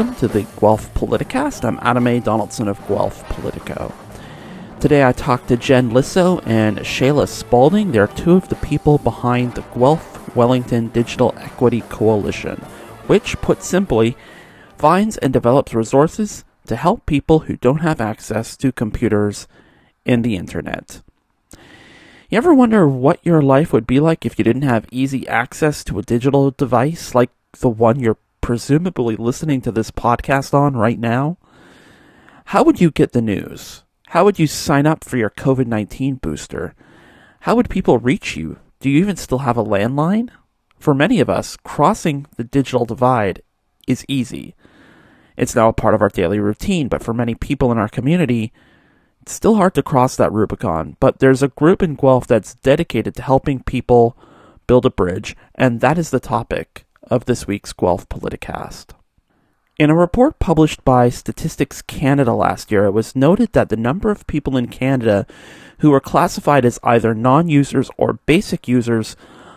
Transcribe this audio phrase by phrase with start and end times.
[0.00, 1.62] welcome to the Guelph Politicast.
[1.62, 2.20] I'm Adam A.
[2.20, 3.92] Donaldson of Guelph Politico.
[4.80, 7.92] Today I talked to Jen Lisso and Shayla Spalding.
[7.92, 12.56] They're two of the people behind the Guelph Wellington Digital Equity Coalition,
[13.08, 14.16] which, put simply,
[14.78, 19.48] finds and develops resources to help people who don't have access to computers
[20.06, 21.02] and the internet.
[22.30, 25.84] You ever wonder what your life would be like if you didn't have easy access
[25.84, 27.28] to a digital device like
[27.60, 31.38] the one you're presumably listening to this podcast on right now?
[32.46, 33.84] How would you get the news?
[34.08, 36.74] How would you sign up for your COVID 19 booster?
[37.40, 38.58] How would people reach you?
[38.80, 40.30] Do you even still have a landline?
[40.78, 43.42] For many of us, crossing the digital divide
[43.86, 44.54] is easy.
[45.36, 48.52] It's now a part of our daily routine, but for many people in our community,
[49.22, 53.14] it's still hard to cross that Rubicon, but there's a group in Guelph that's dedicated
[53.16, 54.16] to helping people
[54.66, 58.94] build a bridge, and that is the topic of this week's Guelph Politicast.
[59.76, 64.10] In a report published by Statistics Canada last year, it was noted that the number
[64.10, 65.26] of people in Canada
[65.78, 69.16] who were classified as either non users or basic users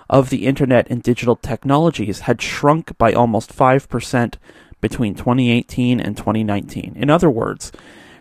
[0.10, 4.36] of the internet and digital technologies had shrunk by almost 5%
[4.80, 6.94] between 2018 and 2019.
[6.96, 7.72] In other words,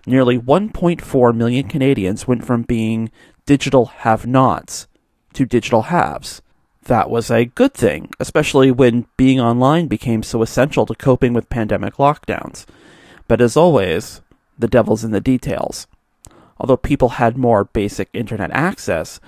[0.06, 3.10] nearly 1.4 million Canadians went from being
[3.46, 4.86] digital have nots
[5.34, 6.42] to digital haves.
[6.86, 11.48] That was a good thing, especially when being online became so essential to coping with
[11.48, 12.66] pandemic lockdowns.
[13.28, 14.20] But as always,
[14.58, 15.86] the devil's in the details.
[16.58, 19.20] Although people had more basic internet access,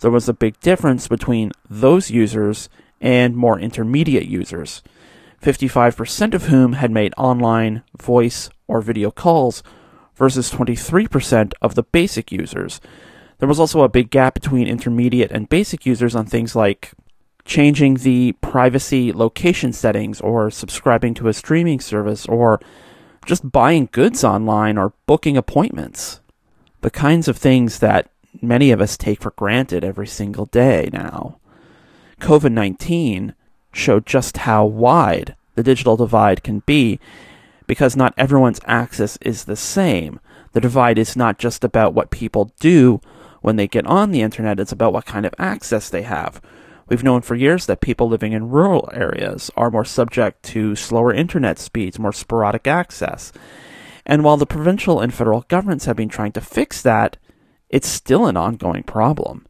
[0.00, 2.68] there was a big difference between those users
[3.00, 4.82] and more intermediate users,
[5.42, 9.62] 55% of whom had made online voice or video calls
[10.14, 12.80] versus 23% of the basic users.
[13.38, 16.92] There was also a big gap between intermediate and basic users on things like
[17.44, 22.60] changing the privacy location settings or subscribing to a streaming service or
[23.26, 26.20] just buying goods online or booking appointments.
[26.80, 31.38] The kinds of things that many of us take for granted every single day now.
[32.20, 33.34] COVID 19
[33.72, 36.98] showed just how wide the digital divide can be
[37.66, 40.20] because not everyone's access is the same.
[40.52, 43.00] The divide is not just about what people do
[43.42, 46.40] when they get on the internet, it's about what kind of access they have.
[46.90, 51.14] We've known for years that people living in rural areas are more subject to slower
[51.14, 53.32] internet speeds, more sporadic access.
[54.04, 57.16] And while the provincial and federal governments have been trying to fix that,
[57.68, 59.46] it's still an ongoing problem.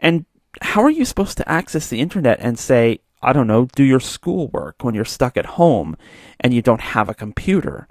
[0.00, 0.24] And
[0.62, 4.00] how are you supposed to access the internet and say, I don't know, do your
[4.00, 5.98] schoolwork when you're stuck at home
[6.40, 7.88] and you don't have a computer.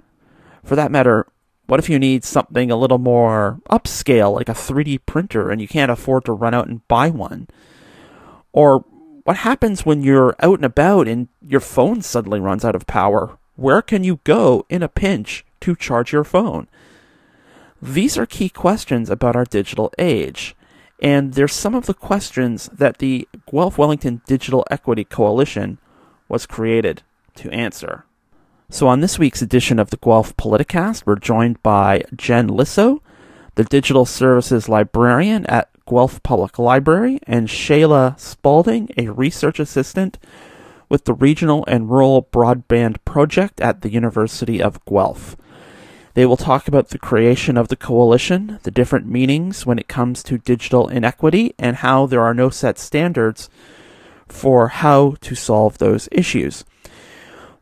[0.64, 1.28] For that matter,
[1.66, 5.68] what if you need something a little more upscale, like a 3D printer, and you
[5.68, 7.46] can't afford to run out and buy one?
[8.54, 8.84] Or
[9.24, 13.36] what happens when you're out and about and your phone suddenly runs out of power?
[13.56, 16.68] Where can you go in a pinch to charge your phone?
[17.82, 20.54] These are key questions about our digital age.
[21.02, 25.78] And they're some of the questions that the Guelph Wellington Digital Equity Coalition
[26.28, 27.02] was created
[27.34, 28.06] to answer.
[28.70, 33.00] So, on this week's edition of the Guelph Politicast, we're joined by Jen Lisso,
[33.56, 40.18] the Digital Services Librarian at Guelph Public Library, and Shayla Spalding, a research assistant
[40.88, 45.36] with the Regional and Rural Broadband Project at the University of Guelph.
[46.14, 50.22] They will talk about the creation of the coalition, the different meanings when it comes
[50.24, 53.50] to digital inequity, and how there are no set standards
[54.28, 56.64] for how to solve those issues.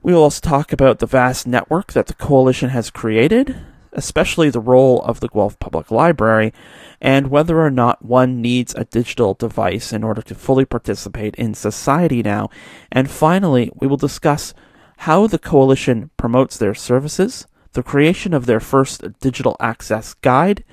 [0.03, 3.57] We will also talk about the vast network that the coalition has created,
[3.93, 6.53] especially the role of the Guelph Public Library,
[7.01, 11.55] and whether or not one needs a digital device in order to fully participate in
[11.55, 12.49] society now.
[12.91, 14.55] And finally, we will discuss
[14.99, 20.65] how the coalition promotes their services, the creation of their first digital access guide,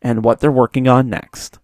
[0.00, 1.58] and what they're working on next.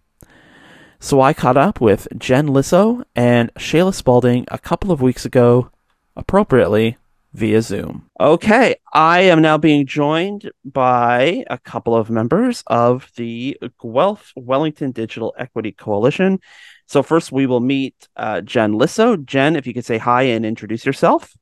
[0.99, 5.71] So I caught up with Jen Lisso and Shayla Spalding a couple of weeks ago,
[6.15, 6.97] appropriately
[7.33, 8.09] via Zoom.
[8.19, 14.91] Okay, I am now being joined by a couple of members of the Guelph Wellington
[14.91, 16.39] Digital Equity Coalition.
[16.87, 19.23] So first, we will meet uh, Jen Lisso.
[19.23, 21.33] Jen, if you could say hi and introduce yourself.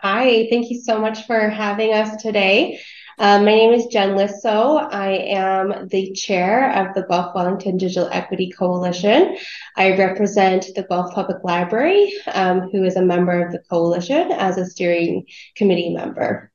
[0.00, 2.80] Hi, thank you so much for having us today.
[3.22, 4.92] Um, my name is Jen Lisso.
[4.92, 9.36] I am the chair of the Guelph Wellington Digital Equity Coalition.
[9.76, 14.58] I represent the Guelph Public Library, um, who is a member of the coalition as
[14.58, 16.50] a steering committee member.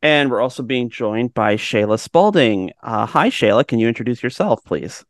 [0.00, 2.72] And we're also being joined by Shayla Spalding.
[2.82, 3.68] Uh, hi, Shayla.
[3.68, 5.04] Can you introduce yourself, please?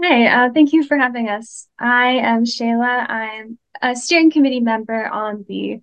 [0.00, 1.66] Hi, uh, thank you for having us.
[1.80, 3.10] I am Shayla.
[3.10, 5.80] I'm a steering committee member on the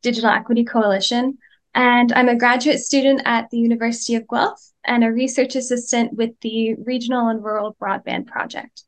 [0.00, 1.36] Digital Equity Coalition.
[1.76, 6.30] And I'm a graduate student at the University of Guelph and a research assistant with
[6.40, 8.84] the Regional and Rural Broadband Project.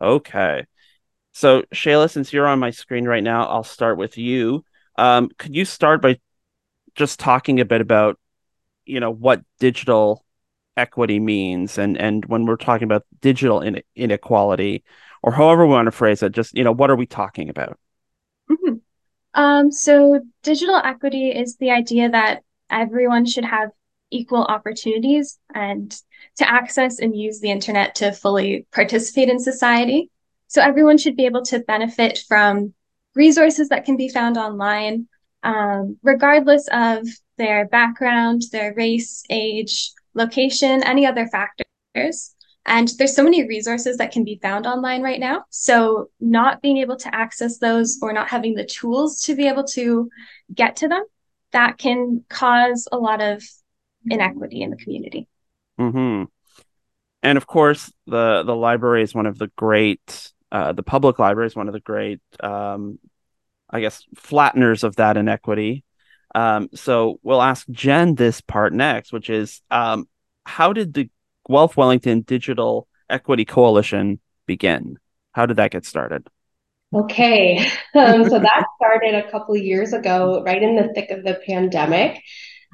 [0.00, 0.66] Okay.
[1.32, 4.64] So, Shayla, since you're on my screen right now, I'll start with you.
[4.96, 6.20] Um, could you start by
[6.94, 8.20] just talking a bit about,
[8.84, 10.24] you know, what digital
[10.76, 14.84] equity means, and and when we're talking about digital in- inequality,
[15.22, 17.78] or however we want to phrase it, just you know, what are we talking about?
[18.50, 18.74] Mm-hmm.
[19.38, 23.70] Um, so, digital equity is the idea that everyone should have
[24.10, 25.96] equal opportunities and
[26.38, 30.10] to access and use the internet to fully participate in society.
[30.48, 32.74] So everyone should be able to benefit from
[33.14, 35.06] resources that can be found online,
[35.44, 37.06] um, regardless of
[37.36, 42.34] their background, their race, age, location, any other factors.
[42.68, 45.44] And there's so many resources that can be found online right now.
[45.50, 49.64] So not being able to access those or not having the tools to be able
[49.64, 50.08] to
[50.54, 51.04] get to them,
[51.52, 53.42] that can cause a lot of
[54.08, 55.28] inequity in the community.
[55.80, 56.24] Mm-hmm.
[57.22, 61.46] And of course, the the library is one of the great uh, the public library
[61.46, 62.98] is one of the great, um,
[63.68, 65.84] I guess, flatteners of that inequity.
[66.34, 70.08] Um, so we'll ask Jen this part next, which is um,
[70.44, 71.10] how did the
[71.50, 74.98] Guelph Wellington Digital Equity Coalition begin?
[75.32, 76.26] How did that get started?
[76.94, 77.58] Okay,
[77.94, 82.22] um, so that started a couple years ago, right in the thick of the pandemic.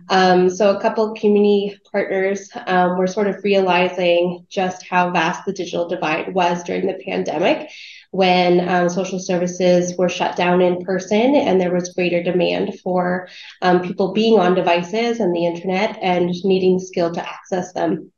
[0.09, 5.53] Um, so a couple community partners um, were sort of realizing just how vast the
[5.53, 7.71] digital divide was during the pandemic
[8.11, 13.29] when um, social services were shut down in person and there was greater demand for
[13.63, 18.13] um, people being on devices and the internet and needing skill to access them.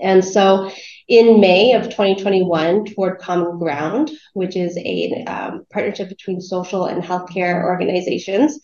[0.00, 0.70] And so
[1.08, 7.02] in May of 2021, Toward Common Ground, which is a um, partnership between social and
[7.02, 8.60] healthcare organizations,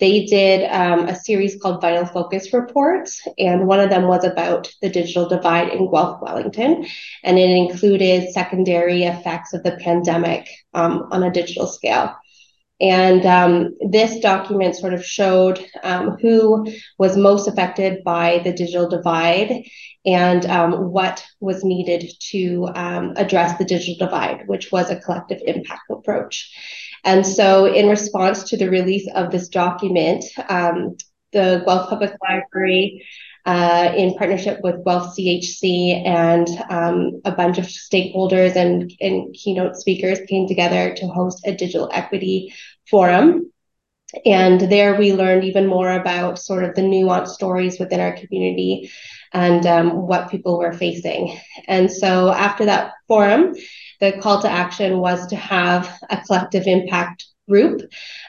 [0.00, 4.72] they did um, a series called Vital Focus Reports, and one of them was about
[4.80, 6.86] the digital divide in Guelph Wellington,
[7.24, 12.14] and it included secondary effects of the pandemic um, on a digital scale.
[12.80, 18.88] And um, this document sort of showed um, who was most affected by the digital
[18.88, 19.64] divide
[20.06, 25.40] and um, what was needed to um, address the digital divide, which was a collective
[25.44, 26.50] impact approach.
[27.04, 30.96] And so, in response to the release of this document, um,
[31.32, 33.04] the Guelph Public Library,
[33.48, 39.76] uh, in partnership with Guelph CHC and um, a bunch of stakeholders and, and keynote
[39.76, 42.52] speakers, came together to host a digital equity
[42.90, 43.50] forum.
[44.26, 48.90] And there we learned even more about sort of the nuanced stories within our community
[49.32, 51.38] and um, what people were facing.
[51.66, 53.54] And so after that forum,
[54.00, 57.82] the call to action was to have a collective impact group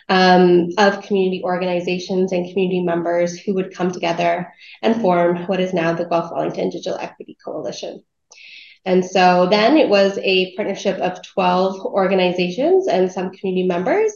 [0.07, 4.51] um, of community organizations and community members who would come together
[4.81, 8.03] and form what is now the Guelph Wellington Digital Equity Coalition.
[8.85, 14.11] And so then it was a partnership of 12 organizations and some community members.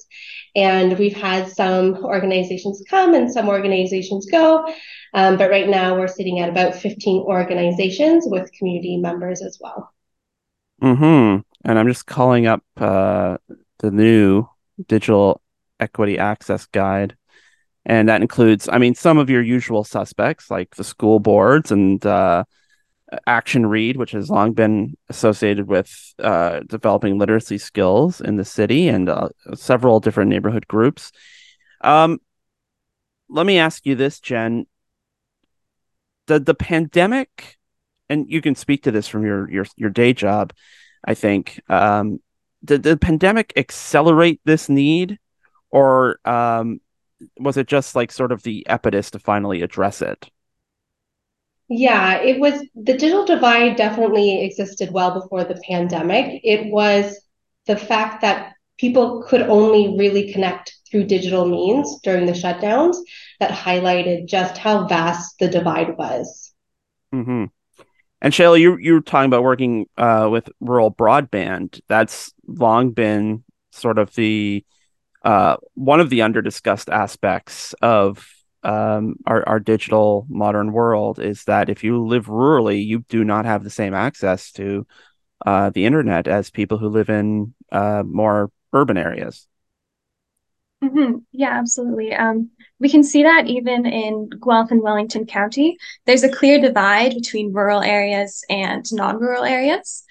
[0.55, 4.65] And we've had some organizations come and some organizations go.
[5.13, 9.93] Um, but right now we're sitting at about 15 organizations with community members as well.
[10.81, 11.41] Mm-hmm.
[11.65, 13.37] And I'm just calling up uh,
[13.79, 14.47] the new
[14.87, 15.41] digital
[15.79, 17.15] equity access guide,
[17.85, 22.03] and that includes, I mean, some of your usual suspects like the school boards and
[22.05, 22.45] uh,
[23.27, 28.87] Action Read, which has long been associated with uh, developing literacy skills in the city,
[28.87, 31.11] and uh, several different neighborhood groups.
[31.81, 32.19] Um,
[33.29, 34.65] let me ask you this, Jen.
[36.27, 37.57] The the pandemic
[38.09, 40.53] and you can speak to this from your your your day job,
[41.05, 41.61] I think.
[41.69, 42.19] Um,
[42.63, 45.19] did the pandemic accelerate this need,
[45.69, 46.79] or um,
[47.37, 50.29] was it just like sort of the impetus to finally address it?
[51.69, 56.41] Yeah, it was the digital divide definitely existed well before the pandemic.
[56.43, 57.19] It was
[57.65, 62.97] the fact that people could only really connect through digital means during the shutdowns
[63.39, 66.53] that highlighted just how vast the divide was.
[67.13, 67.45] Mm-hmm.
[68.21, 71.81] And Shayla, you you were talking about working uh, with rural broadband.
[71.89, 74.65] That's long been sort of the
[75.23, 78.27] uh, one of the under discussed aspects of
[78.63, 83.45] um, our our digital modern world is that if you live rurally, you do not
[83.45, 84.87] have the same access to
[85.45, 89.47] uh, the internet as people who live in uh, more urban areas.
[90.83, 91.19] Mm-hmm.
[91.31, 92.13] Yeah, absolutely.
[92.13, 95.77] Um, we can see that even in Guelph and Wellington County.
[96.05, 100.03] There's a clear divide between rural areas and non rural areas.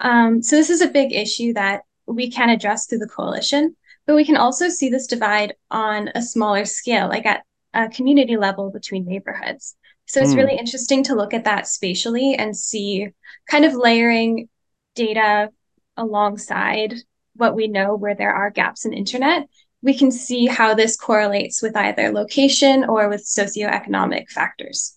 [0.00, 3.76] Um, so, this is a big issue that we can address through the coalition,
[4.06, 8.36] but we can also see this divide on a smaller scale, like at a community
[8.36, 9.76] level between neighborhoods.
[10.06, 10.36] So it's Mm.
[10.36, 13.08] really interesting to look at that spatially and see
[13.48, 14.48] kind of layering
[14.94, 15.50] data
[15.96, 16.94] alongside
[17.34, 19.48] what we know where there are gaps in internet.
[19.82, 24.96] We can see how this correlates with either location or with socioeconomic factors.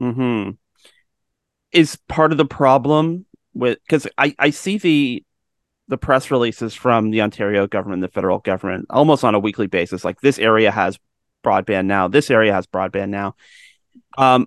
[0.00, 0.58] hmm
[1.72, 3.25] Is part of the problem
[3.56, 5.24] with because I I see the
[5.88, 10.04] the press releases from the Ontario government, the federal government, almost on a weekly basis.
[10.04, 10.98] Like this area has
[11.44, 12.08] broadband now.
[12.08, 13.34] This area has broadband now.
[14.18, 14.46] Um,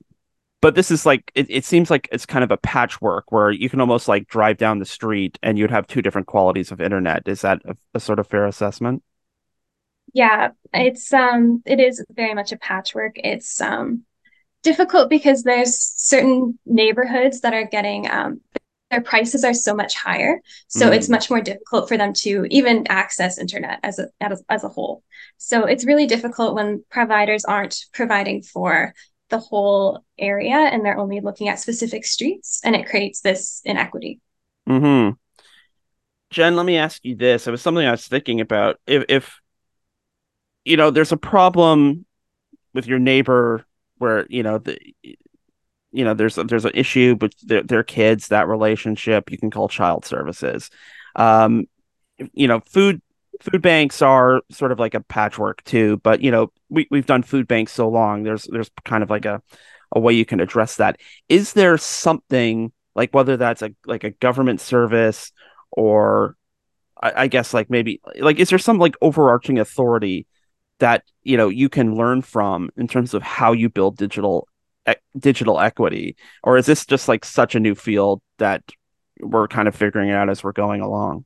[0.62, 3.70] but this is like it, it seems like it's kind of a patchwork where you
[3.70, 7.28] can almost like drive down the street and you'd have two different qualities of internet.
[7.28, 9.02] Is that a, a sort of fair assessment?
[10.14, 13.14] Yeah, it's um it is very much a patchwork.
[13.16, 14.04] It's um
[14.64, 18.42] difficult because there's certain neighborhoods that are getting um
[18.92, 20.42] their prices are so much higher.
[20.68, 20.96] So Mm.
[20.96, 24.70] it's much more difficult for them to even access internet as a as, as a
[24.70, 25.04] whole.
[25.38, 28.94] So it's really difficult when providers aren't providing for
[29.30, 34.20] the whole area and they're only looking at specific streets and it creates this inequity.
[34.66, 35.12] Hmm.
[36.32, 37.48] Jen, let me ask you this.
[37.48, 38.80] It was something I was thinking about.
[38.88, 39.40] If if
[40.66, 42.06] you know, there's a problem
[42.74, 43.66] with your neighbor
[43.98, 44.78] where you know the
[45.92, 50.06] you know there's there's an issue their, their kids that relationship you can call child
[50.06, 50.70] services.
[51.16, 51.66] Um
[52.34, 53.02] you know food
[53.42, 57.24] food banks are sort of like a patchwork too but you know we, we've done
[57.24, 59.42] food banks so long there's there's kind of like a
[59.92, 61.00] a way you can address that.
[61.28, 65.32] Is there something like whether that's a like a government service
[65.72, 66.36] or
[67.02, 70.28] I, I guess like maybe like is there some like overarching authority
[70.80, 74.48] that you know you can learn from in terms of how you build digital
[74.90, 76.16] e- digital equity?
[76.44, 78.64] Or is this just like such a new field that
[79.20, 81.26] we're kind of figuring out as we're going along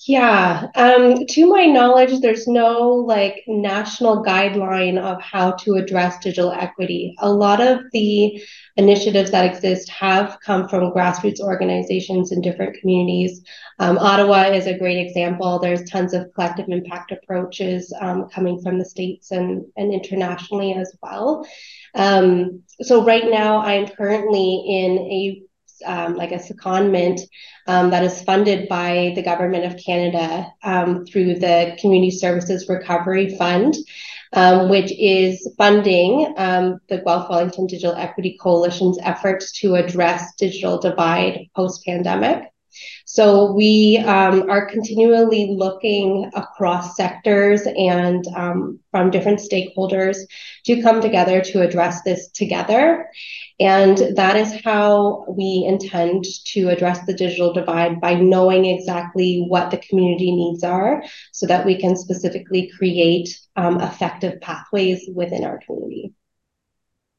[0.00, 6.52] Yeah, um, to my knowledge, there's no like national guideline of how to address digital
[6.52, 7.14] equity.
[7.20, 8.42] A lot of the
[8.76, 13.40] initiatives that exist have come from grassroots organizations in different communities.
[13.78, 15.58] Um, Ottawa is a great example.
[15.58, 20.94] There's tons of collective impact approaches um, coming from the states and, and internationally as
[21.02, 21.46] well.
[21.94, 25.42] Um, so right now, I'm currently in a
[25.84, 27.20] um, like a secondment
[27.66, 33.36] um, that is funded by the government of Canada um, through the Community Services Recovery
[33.36, 33.74] Fund,
[34.32, 40.78] um, which is funding um, the Guelph Wellington Digital Equity Coalition's efforts to address digital
[40.78, 42.53] divide post pandemic.
[43.04, 50.16] So we um, are continually looking across sectors and um, from different stakeholders
[50.66, 53.08] to come together to address this together.
[53.60, 59.70] And that is how we intend to address the digital divide by knowing exactly what
[59.70, 65.60] the community needs are so that we can specifically create um, effective pathways within our
[65.64, 66.12] community.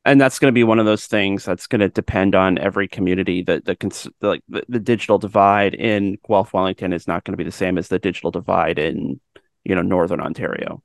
[0.05, 2.87] And that's going to be one of those things that's going to depend on every
[2.87, 3.75] community that the,
[4.19, 7.51] the like the, the digital divide in Guelph Wellington is not going to be the
[7.51, 9.19] same as the digital divide in
[9.63, 10.81] you know northern Ontario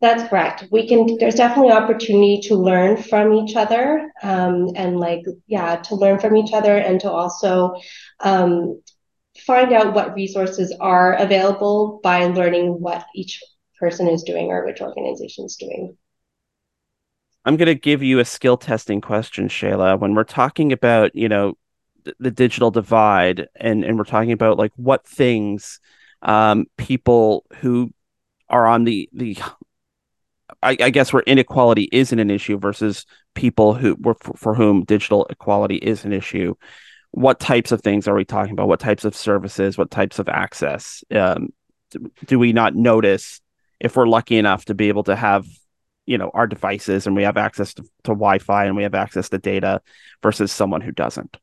[0.00, 0.66] That's correct.
[0.70, 5.94] We can, there's definitely opportunity to learn from each other um, and like, yeah, to
[5.94, 7.74] learn from each other and to also
[8.20, 8.82] um,
[9.46, 13.42] find out what resources are available by learning what each
[13.80, 15.96] person is doing or which organization is doing.
[17.46, 19.98] I'm going to give you a skill testing question, Shayla.
[20.00, 21.56] When we're talking about, you know,
[22.04, 25.80] th- the digital divide and and we're talking about like what things
[26.22, 27.92] um people who
[28.48, 29.38] are on the the
[30.62, 35.26] I, I guess where inequality isn't an issue versus people who for, for whom digital
[35.30, 36.54] equality is an issue.
[37.12, 38.68] What types of things are we talking about?
[38.68, 39.78] What types of services?
[39.78, 41.04] What types of access?
[41.12, 41.50] Um,
[42.26, 43.40] do we not notice
[43.78, 45.46] if we're lucky enough to be able to have
[46.06, 49.28] you know our devices and we have access to, to wi-fi and we have access
[49.28, 49.80] to data
[50.22, 51.36] versus someone who doesn't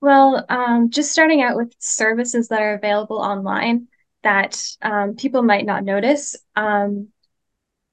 [0.00, 3.88] Well, um, just starting out with services that are available online
[4.22, 6.36] that um, people might not notice.
[6.54, 7.08] Um,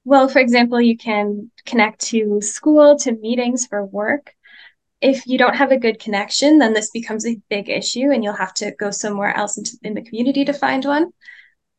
[0.05, 4.33] well, for example, you can connect to school, to meetings for work.
[5.01, 8.33] If you don't have a good connection, then this becomes a big issue and you'll
[8.33, 11.11] have to go somewhere else into, in the community to find one.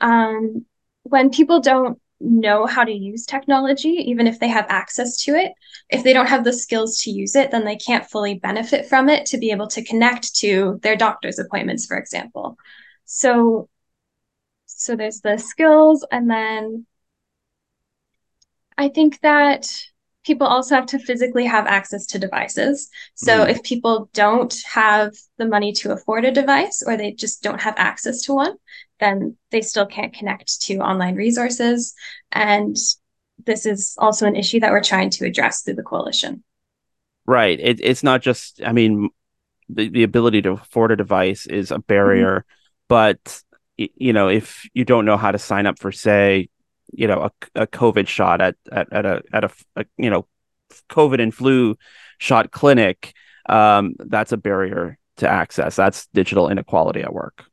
[0.00, 0.66] Um,
[1.02, 5.52] when people don't know how to use technology, even if they have access to it,
[5.90, 9.08] if they don't have the skills to use it, then they can't fully benefit from
[9.08, 12.56] it to be able to connect to their doctor's appointments, for example.
[13.04, 13.68] So,
[14.66, 16.86] so there's the skills, and then
[18.76, 19.70] I think that
[20.24, 22.88] people also have to physically have access to devices.
[23.14, 23.50] So Mm.
[23.50, 27.74] if people don't have the money to afford a device or they just don't have
[27.76, 28.56] access to one,
[29.00, 31.94] then they still can't connect to online resources.
[32.32, 32.76] And
[33.44, 36.42] this is also an issue that we're trying to address through the coalition.
[37.26, 37.58] Right.
[37.60, 39.10] It, it's not just, I mean,
[39.68, 42.54] the, the ability to afford a device is a barrier, mm-hmm.
[42.88, 43.42] but
[43.76, 46.48] you know, if you don't know how to sign up for, say,
[46.96, 50.26] you know, a, a COVID shot at, at, at a, at a, a, you know,
[50.88, 51.76] COVID and flu
[52.18, 53.14] shot clinic,
[53.48, 55.76] um, that's a barrier to access.
[55.76, 57.44] That's digital inequality at work.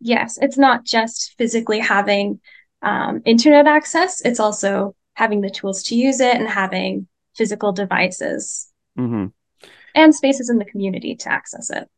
[0.00, 0.38] Yes.
[0.40, 2.40] It's not just physically having
[2.82, 8.68] um, internet access, it's also having the tools to use it and having physical devices
[8.98, 9.26] mm-hmm.
[9.94, 11.88] and spaces in the community to access it.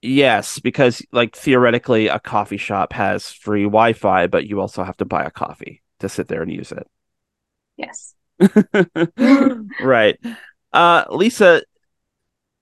[0.00, 5.04] Yes, because like theoretically, a coffee shop has free Wi-Fi, but you also have to
[5.04, 6.86] buy a coffee to sit there and use it.
[7.76, 8.14] Yes.
[9.80, 10.18] right.
[10.72, 11.62] Uh, Lisa,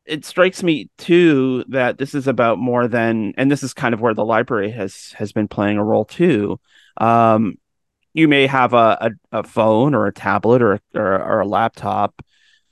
[0.04, 4.00] it strikes me too that this is about more than, and this is kind of
[4.00, 6.60] where the library has has been playing a role too.
[6.96, 7.58] Um,
[8.14, 12.22] you may have a, a, a phone or a tablet or, or, or a laptop.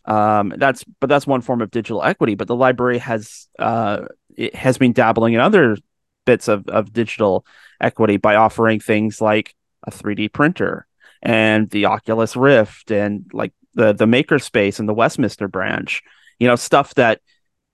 [0.07, 2.35] Um, that's but that's one form of digital equity.
[2.35, 4.07] But the library has uh,
[4.37, 5.77] it has been dabbling in other
[6.25, 7.45] bits of, of digital
[7.81, 9.55] equity by offering things like
[9.87, 10.87] a 3D printer
[11.23, 16.03] and the Oculus Rift and like the the Makerspace and the Westminster branch.
[16.39, 17.21] You know, stuff that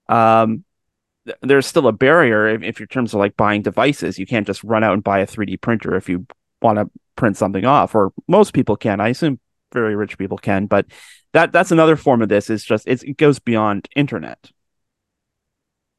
[0.09, 0.65] um,
[1.27, 4.19] th- there's still a barrier if, if in terms of like buying devices.
[4.19, 6.27] You can't just run out and buy a 3D printer if you
[6.63, 9.01] want to print something off, or most people can.
[9.01, 9.41] I assume
[9.73, 10.87] very rich people can, but
[11.33, 12.51] that that's another form of this.
[12.51, 14.51] Is just it goes beyond internet.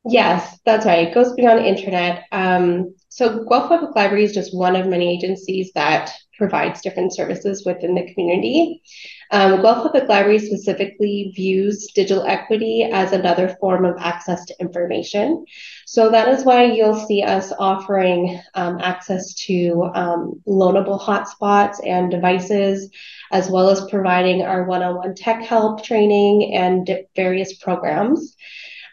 [0.03, 1.07] Yes, that's right.
[1.07, 2.23] It goes beyond internet.
[2.31, 7.63] Um, so Guelph Public Library is just one of many agencies that provides different services
[7.67, 8.81] within the community.
[9.29, 15.45] Um, Guelph Public Library specifically views digital equity as another form of access to information.
[15.85, 22.09] So that is why you'll see us offering um, access to um, loanable hotspots and
[22.09, 22.89] devices,
[23.31, 28.35] as well as providing our one-on-one tech help training and various programs.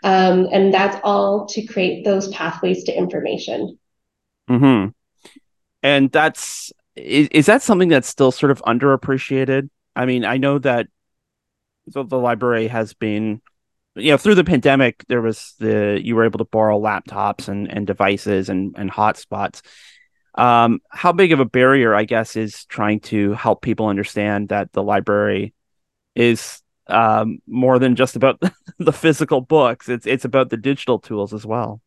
[0.03, 3.79] Um, and that's all to create those pathways to information.
[4.49, 4.91] Mm-hmm.
[5.83, 9.71] And that's is, is that something that's still sort of underappreciated?
[9.95, 10.89] I mean, I know that
[11.91, 13.41] so the library has been
[13.95, 17.71] you know through the pandemic there was the you were able to borrow laptops and
[17.71, 19.63] and devices and and hotspots
[20.35, 24.71] um how big of a barrier i guess is trying to help people understand that
[24.73, 25.53] the library
[26.15, 28.43] is um, more than just about
[28.85, 29.88] the physical books.
[29.88, 31.81] It's it's about the digital tools as well.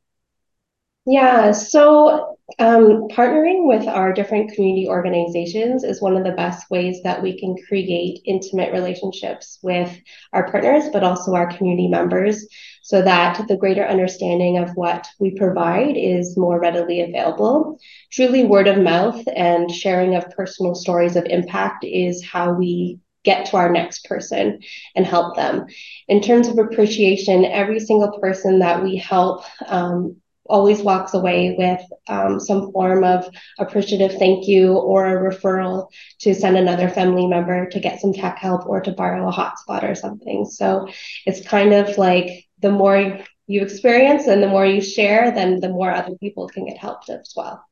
[1.08, 7.02] Yeah, so um, partnering with our different community organizations is one of the best ways
[7.04, 9.98] that we can create intimate relationships with
[10.34, 12.46] our partners, but also our community members,
[12.84, 17.80] so that the greater understanding of what we provide is more readily available.
[18.12, 23.48] Truly, word of mouth and sharing of personal stories of impact is how we get
[23.48, 24.62] to our next person
[24.96, 25.68] and help them.
[26.08, 31.82] In terms of appreciation, every single person that we help um, always walks away with
[32.08, 33.30] um, some form of
[33.60, 35.88] appreciative thank you or a referral
[36.20, 39.84] to send another family member to get some tech help or to borrow a hotspot
[39.84, 40.46] or something.
[40.46, 40.90] So
[41.26, 45.70] it's kind of like the more you experience and the more you share, then the
[45.70, 47.64] more other people can get helped as well.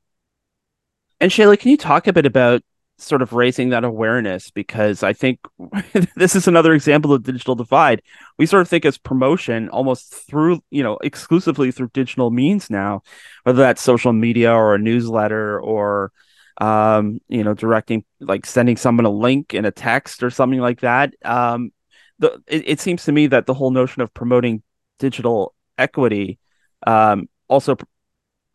[1.19, 2.61] And Shayla, can you talk a bit about
[3.01, 5.39] sort of raising that awareness because I think
[6.15, 8.01] this is another example of digital divide.
[8.37, 13.01] We sort of think as promotion almost through, you know, exclusively through digital means now,
[13.43, 16.11] whether that's social media or a newsletter or
[16.59, 20.81] um, you know, directing like sending someone a link in a text or something like
[20.81, 21.13] that.
[21.23, 21.71] Um,
[22.19, 24.61] the it, it seems to me that the whole notion of promoting
[24.99, 26.37] digital equity
[26.85, 27.77] um also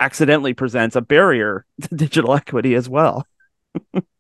[0.01, 3.27] accidentally presents a barrier to digital equity as well.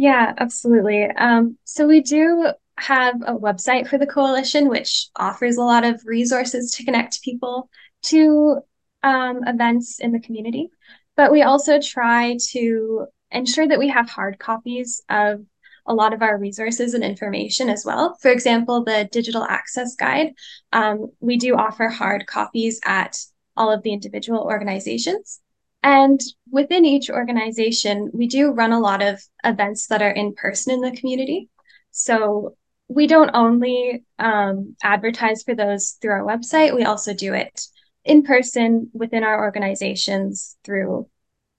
[0.00, 1.06] Yeah, absolutely.
[1.06, 6.00] Um, so we do have a website for the coalition, which offers a lot of
[6.04, 7.68] resources to connect people
[8.04, 8.60] to
[9.02, 10.70] um, events in the community.
[11.16, 15.44] But we also try to ensure that we have hard copies of
[15.84, 18.16] a lot of our resources and information as well.
[18.22, 20.34] For example, the digital access guide,
[20.72, 23.18] um, we do offer hard copies at
[23.56, 25.40] all of the individual organizations.
[25.82, 30.74] And within each organization, we do run a lot of events that are in person
[30.74, 31.48] in the community.
[31.90, 32.56] So
[32.88, 37.60] we don't only um, advertise for those through our website, we also do it
[38.04, 41.08] in person within our organizations through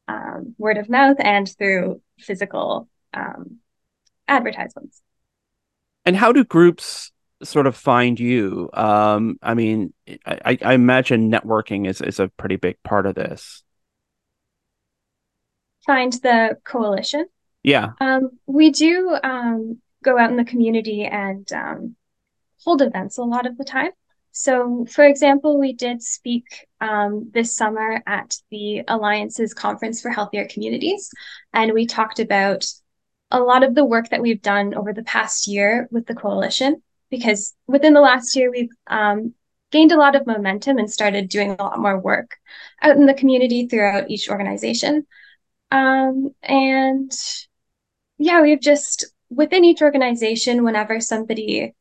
[0.08, 3.58] um, word of mouth and through physical um,
[4.28, 5.02] advertisements.
[6.06, 7.12] And how do groups
[7.44, 8.70] sort of find you?
[8.74, 9.94] Um, I mean,
[10.26, 13.64] I, I imagine networking is, is a pretty big part of this
[15.90, 17.26] find the coalition.
[17.64, 17.94] Yeah.
[18.00, 21.96] Um, we do um, go out in the community and um,
[22.64, 23.90] hold events a lot of the time.
[24.32, 26.46] So, for example, we did speak
[26.80, 31.10] um, this summer at the Alliance's Conference for Healthier Communities,
[31.54, 32.68] and we talked about
[33.32, 36.84] a lot of the work that we've done over the past year with the coalition.
[37.10, 39.34] Because within the last year, we've um,
[39.72, 42.38] gained a lot of momentum and started doing a lot more work
[42.84, 45.08] out in the community throughout each organization.
[45.72, 47.12] Um, and
[48.18, 51.74] yeah, we've just within each organization, whenever somebody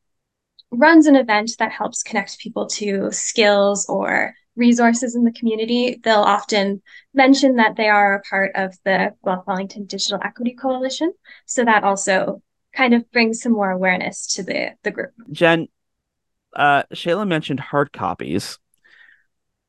[0.71, 6.17] runs an event that helps connect people to skills or resources in the community, they'll
[6.17, 6.81] often
[7.13, 11.13] mention that they are a part of the Guelph Wellington Digital Equity Coalition.
[11.45, 12.41] So that also
[12.73, 15.11] kind of brings some more awareness to the, the group.
[15.31, 15.67] Jen,
[16.55, 18.59] uh, Shayla mentioned hard copies.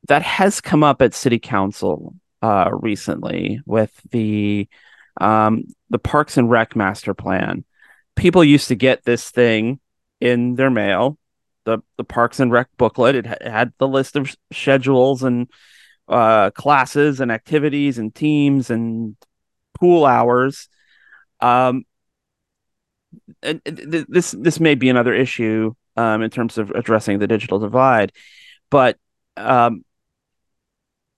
[0.09, 4.69] That has come up at City Council uh, recently with the
[5.21, 7.65] um, the Parks and Rec Master Plan.
[8.17, 9.81] People used to get this thing
[10.21, 11.19] in their mail,
[11.65, 13.15] the the Parks and Rec booklet.
[13.17, 15.49] It, had the list of schedules and
[16.09, 19.17] uh, classes and activities and teams and
[19.79, 20.69] pool hours.
[21.41, 21.85] Um,
[23.43, 27.59] and th- this this may be another issue um, in terms of addressing the digital
[27.59, 28.13] divide,
[28.71, 28.97] but
[29.37, 29.85] um,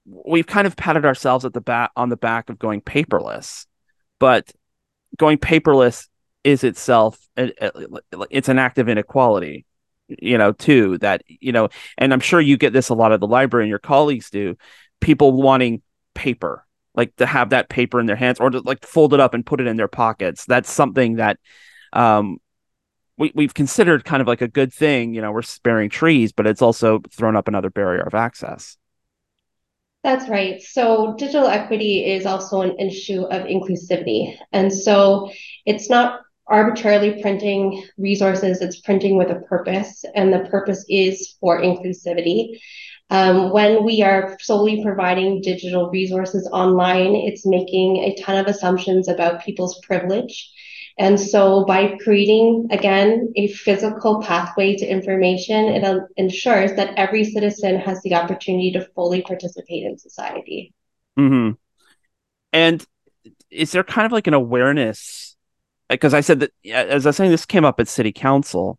[0.04, 3.66] we've kind of patted ourselves at the back on the back of going paperless,
[4.18, 4.50] but
[5.16, 6.08] going paperless
[6.44, 9.64] is itself it's an act of inequality
[10.08, 13.20] you know too that you know and i'm sure you get this a lot at
[13.20, 14.56] the library and your colleagues do
[15.00, 15.82] people wanting
[16.14, 19.34] paper like to have that paper in their hands or to like fold it up
[19.34, 20.44] and put it in their pockets.
[20.44, 21.38] That's something that
[21.92, 22.38] um
[23.18, 26.46] we, we've considered kind of like a good thing you know we're sparing trees but
[26.46, 28.78] it's also thrown up another barrier of access
[30.02, 30.60] that's right.
[30.60, 34.36] So digital equity is also an issue of inclusivity.
[34.52, 35.30] And so
[35.64, 41.60] it's not arbitrarily printing resources, it's printing with a purpose, and the purpose is for
[41.60, 42.58] inclusivity.
[43.10, 49.06] Um, when we are solely providing digital resources online, it's making a ton of assumptions
[49.06, 50.50] about people's privilege
[50.98, 57.76] and so by creating, again, a physical pathway to information, it ensures that every citizen
[57.80, 60.74] has the opportunity to fully participate in society.
[61.18, 61.52] Mm-hmm.
[62.52, 62.86] And
[63.50, 65.36] is there kind of like an awareness?
[65.88, 68.78] Because I said that, as I was saying, this came up at city council.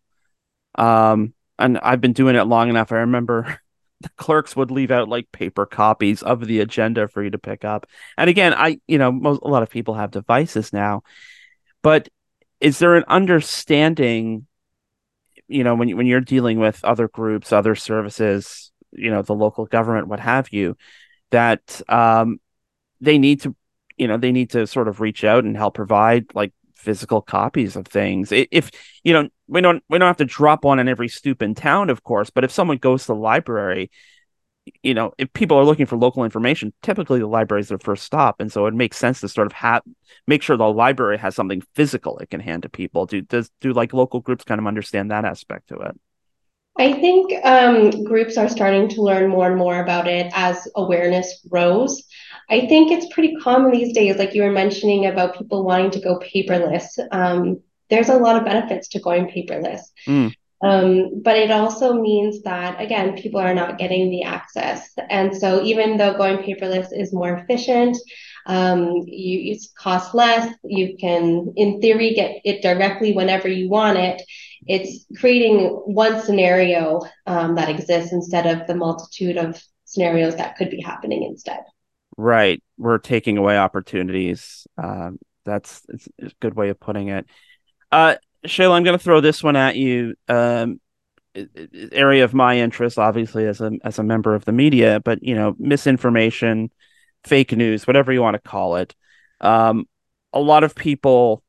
[0.76, 2.92] Um, and I've been doing it long enough.
[2.92, 3.58] I remember
[4.00, 7.64] the clerks would leave out like paper copies of the agenda for you to pick
[7.64, 7.86] up.
[8.16, 11.02] And again, I, you know, most, a lot of people have devices now
[11.84, 12.08] but
[12.60, 14.46] is there an understanding,
[15.46, 19.66] you know, when when you're dealing with other groups, other services, you know, the local
[19.66, 20.78] government, what have you,
[21.30, 22.40] that um,
[23.02, 23.54] they need to,
[23.98, 27.76] you know, they need to sort of reach out and help provide like physical copies
[27.76, 28.32] of things.
[28.32, 28.70] If
[29.04, 31.90] you know, we don't we don't have to drop one in every stoop in town,
[31.90, 33.90] of course, but if someone goes to the library
[34.82, 38.04] you know, if people are looking for local information, typically the library is their first
[38.04, 39.82] stop, and so it makes sense to sort of have
[40.26, 43.06] make sure the library has something physical it can hand to people.
[43.06, 45.98] Do does do like local groups kind of understand that aspect to it?
[46.76, 51.46] I think um, groups are starting to learn more and more about it as awareness
[51.48, 52.02] grows.
[52.50, 56.00] I think it's pretty common these days, like you were mentioning about people wanting to
[56.00, 56.86] go paperless.
[57.12, 59.80] Um, there's a lot of benefits to going paperless.
[60.06, 60.34] Mm.
[60.64, 64.94] Um, but it also means that, again, people are not getting the access.
[65.10, 67.98] And so even though going paperless is more efficient,
[68.46, 73.98] um, you, it costs less, you can, in theory, get it directly whenever you want
[73.98, 74.22] it.
[74.66, 80.70] It's creating one scenario um, that exists instead of the multitude of scenarios that could
[80.70, 81.60] be happening instead.
[82.16, 82.62] Right.
[82.78, 84.66] We're taking away opportunities.
[84.82, 85.82] Um, that's
[86.22, 87.26] a good way of putting it.
[87.92, 90.14] Uh, Shayla, I'm going to throw this one at you.
[90.28, 90.80] Um,
[91.92, 95.34] area of my interest, obviously, as a as a member of the media, but you
[95.34, 96.70] know, misinformation,
[97.24, 98.94] fake news, whatever you want to call it.
[99.40, 99.86] Um,
[100.32, 101.42] a lot of people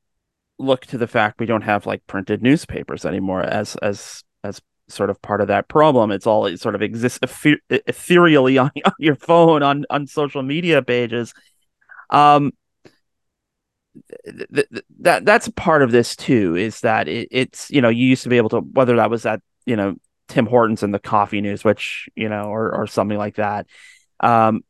[0.58, 5.10] look to the fact we don't have like printed newspapers anymore as as as sort
[5.10, 6.12] of part of that problem.
[6.12, 10.44] It's all it sort of exists ether- ethereally on, on your phone on on social
[10.44, 11.34] media pages.
[12.10, 12.52] Um,
[14.26, 18.06] th- th- that that's part of this too is that it, it's you know you
[18.08, 19.96] used to be able to whether that was at you know
[20.28, 23.68] Tim Hortons and the coffee news which you know or or something like that.
[24.20, 24.64] Um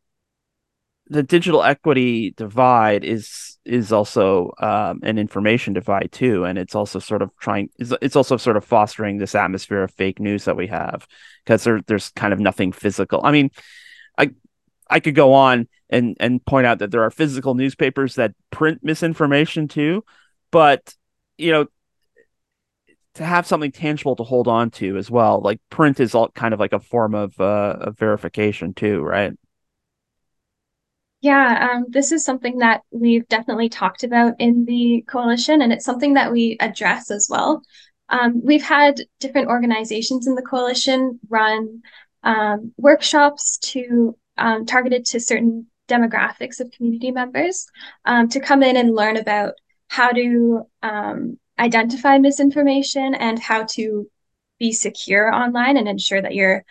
[1.07, 6.99] the digital equity divide is is also um, an information divide too and it's also
[6.99, 10.67] sort of trying it's also sort of fostering this atmosphere of fake news that we
[10.67, 11.07] have
[11.43, 13.21] because there, there's kind of nothing physical.
[13.23, 13.51] I mean
[14.17, 14.31] i
[14.89, 18.79] I could go on and and point out that there are physical newspapers that print
[18.83, 20.03] misinformation too,
[20.51, 20.95] but
[21.37, 21.67] you know,
[23.15, 25.41] to have something tangible to hold on to as well.
[25.41, 29.33] Like print is all kind of like a form of uh, of verification too, right?
[31.21, 35.85] Yeah, um, this is something that we've definitely talked about in the coalition, and it's
[35.85, 37.63] something that we address as well.
[38.09, 41.81] Um, we've had different organizations in the coalition run
[42.21, 47.67] um, workshops to um, targeted to certain demographics of community members
[48.05, 49.53] um, to come in and learn about
[49.87, 54.09] how to um, identify misinformation and how to
[54.59, 56.63] be secure online and ensure that you're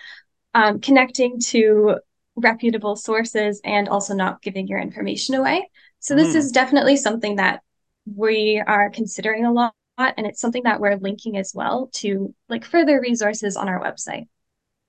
[0.54, 1.96] um, connecting to
[2.36, 5.68] reputable sources and also not giving your information away.
[6.00, 6.36] So this mm.
[6.36, 7.60] is definitely something that
[8.04, 12.64] we are considering a lot and it's something that we're linking as well to like
[12.64, 14.26] further resources on our website.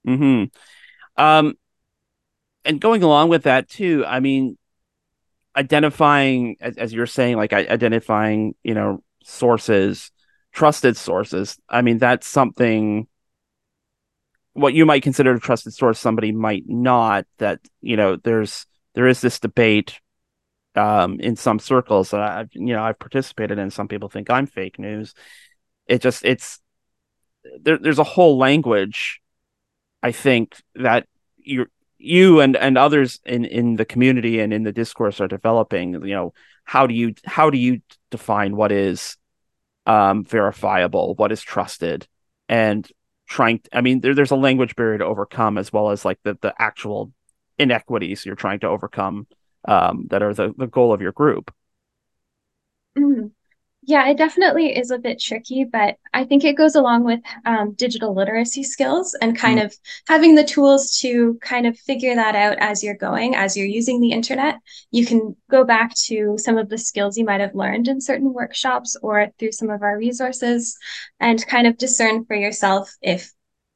[0.06, 0.46] Hmm.
[1.18, 1.56] Um.
[2.66, 4.58] And going along with that too, I mean,
[5.56, 10.12] identifying as, as you're saying, like identifying, you know, sources,
[10.52, 11.58] trusted sources.
[11.70, 13.08] I mean, that's something
[14.54, 17.26] what you might consider a trusted source, somebody might not.
[17.38, 20.00] That you know, there's there is this debate
[20.76, 23.70] um, in some circles that I've you know I've participated in.
[23.70, 25.14] Some people think I'm fake news.
[25.88, 26.60] It just it's
[27.62, 29.22] there, there's a whole language,
[30.02, 31.68] I think that you
[32.06, 35.94] you and and others in in the community and in the discourse are developing.
[35.94, 39.18] You know how do you how do you define what is
[39.86, 42.08] um, verifiable, what is trusted,
[42.50, 42.90] and
[43.28, 46.38] trying i mean there, there's a language barrier to overcome as well as like the
[46.42, 47.12] the actual
[47.58, 49.28] inequities you're trying to overcome
[49.68, 51.52] um, that are the, the goal of your group
[52.98, 53.32] mm.
[53.88, 57.74] Yeah it definitely is a bit tricky but i think it goes along with um,
[57.74, 59.66] digital literacy skills and kind mm.
[59.66, 59.76] of
[60.08, 64.02] having the tools to kind of figure that out as you're going as you're using
[64.02, 64.60] the internet
[64.92, 68.34] you can go back to some of the skills you might have learned in certain
[68.34, 70.78] workshops or through some of our resources
[71.20, 73.32] and kind of discern for yourself if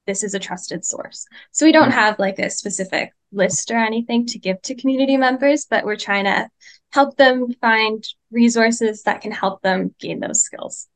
[0.09, 1.27] this is a trusted source.
[1.51, 1.93] So we don't mm.
[1.93, 6.25] have like a specific list or anything to give to community members, but we're trying
[6.25, 6.49] to
[6.91, 10.87] help them find resources that can help them gain those skills.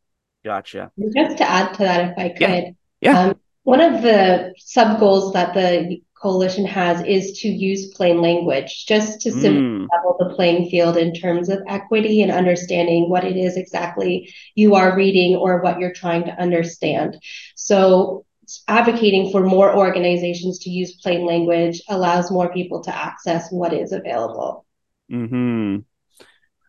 [0.43, 0.91] Gotcha.
[1.15, 2.71] Just to add to that, if I could, yeah.
[3.01, 3.19] yeah.
[3.19, 8.85] Um, one of the sub goals that the coalition has is to use plain language
[8.85, 9.87] just to mm.
[9.91, 14.75] level the playing field in terms of equity and understanding what it is exactly you
[14.75, 17.21] are reading or what you're trying to understand.
[17.55, 18.25] So
[18.67, 23.91] advocating for more organizations to use plain language allows more people to access what is
[23.91, 24.65] available.
[25.13, 25.77] Hmm.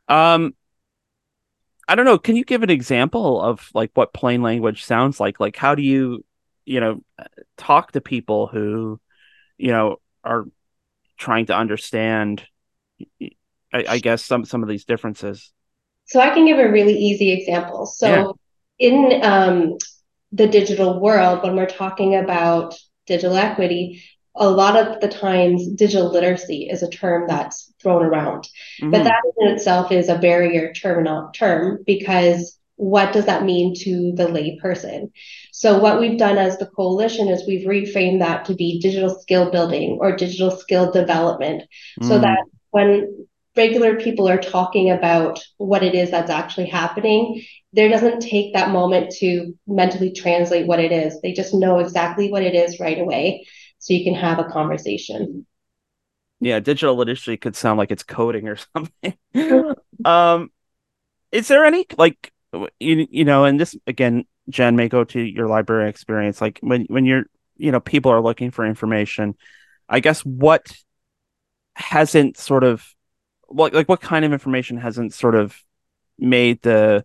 [0.08, 0.54] Um.
[1.86, 2.18] I don't know.
[2.18, 5.38] Can you give an example of like what plain language sounds like?
[5.38, 6.24] Like, how do you,
[6.64, 7.02] you know,
[7.58, 8.98] talk to people who,
[9.58, 10.46] you know, are
[11.18, 12.42] trying to understand?
[13.20, 15.52] I, I guess some some of these differences.
[16.06, 17.86] So I can give a really easy example.
[17.86, 18.36] So
[18.78, 18.88] yeah.
[18.88, 19.78] in um,
[20.32, 22.74] the digital world, when we're talking about
[23.06, 24.02] digital equity,
[24.36, 28.48] a lot of the times digital literacy is a term that's thrown around.
[28.80, 28.90] Mm-hmm.
[28.90, 34.12] But that in itself is a barrier term, term because what does that mean to
[34.16, 35.12] the layperson?
[35.52, 39.50] So what we've done as the coalition is we've reframed that to be digital skill
[39.50, 41.62] building or digital skill development
[42.00, 42.08] mm.
[42.08, 47.88] so that when regular people are talking about what it is that's actually happening, there
[47.88, 51.20] doesn't take that moment to mentally translate what it is.
[51.20, 53.46] They just know exactly what it is right away.
[53.78, 55.46] So you can have a conversation.
[56.40, 59.14] Yeah, digital literacy could sound like it's coding or something.
[60.04, 60.50] um,
[61.32, 62.32] is there any like
[62.80, 66.40] you you know, and this again, Jen may go to your library experience.
[66.40, 67.24] Like when when you're
[67.56, 69.34] you know people are looking for information,
[69.88, 70.72] I guess what
[71.74, 72.86] hasn't sort of
[73.48, 75.56] like like what kind of information hasn't sort of
[76.18, 77.04] made the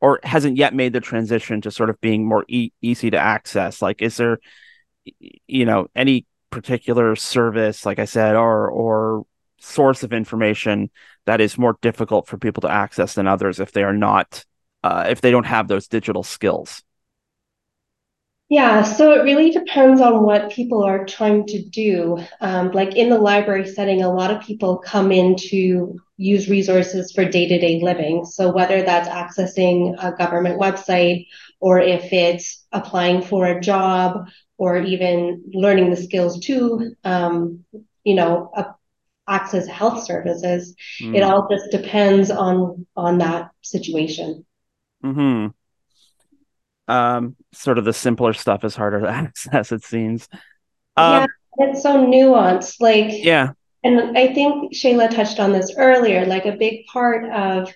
[0.00, 3.80] or hasn't yet made the transition to sort of being more e- easy to access
[3.80, 4.38] like is there
[5.46, 9.24] you know any particular service like i said or or
[9.58, 10.90] source of information
[11.26, 14.44] that is more difficult for people to access than others if they are not
[14.84, 16.82] uh, if they don't have those digital skills
[18.52, 22.18] yeah, so it really depends on what people are trying to do.
[22.42, 27.12] Um, like in the library setting, a lot of people come in to use resources
[27.12, 28.26] for day to day living.
[28.26, 31.28] So whether that's accessing a government website
[31.62, 37.64] or if it's applying for a job or even learning the skills to, um,
[38.04, 38.72] you know, uh,
[39.26, 41.16] access health services, mm.
[41.16, 44.44] it all just depends on on that situation.
[45.02, 45.48] Hmm
[46.88, 50.28] um, sort of the simpler stuff is harder to access, it seems.
[50.96, 51.26] Um,
[51.58, 52.80] yeah, it's so nuanced.
[52.80, 53.52] Like, yeah.
[53.84, 56.24] And I think Shayla touched on this earlier.
[56.24, 57.72] Like, a big part of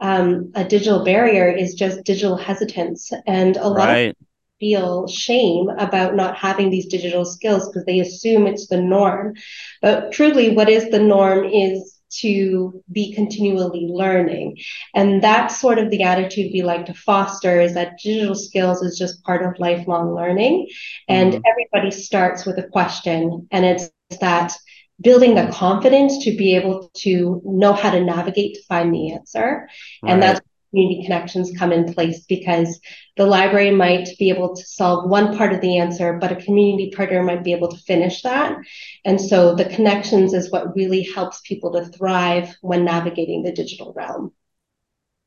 [0.00, 3.10] um, a digital barrier is just digital hesitance.
[3.26, 4.10] And a lot right.
[4.10, 4.16] of
[4.60, 9.34] feel shame about not having these digital skills because they assume it's the norm.
[9.80, 14.56] But truly, what is the norm is to be continually learning.
[14.94, 18.98] And that's sort of the attitude we like to foster is that digital skills is
[18.98, 20.68] just part of lifelong learning.
[21.06, 21.42] And mm-hmm.
[21.46, 24.54] everybody starts with a question, and it's that
[25.00, 29.68] building the confidence to be able to know how to navigate to find the answer.
[30.02, 30.12] Right.
[30.12, 32.78] And that's community connections come in place because
[33.16, 36.90] the library might be able to solve one part of the answer, but a community
[36.94, 38.56] partner might be able to finish that.
[39.04, 43.92] And so the connections is what really helps people to thrive when navigating the digital
[43.96, 44.32] realm.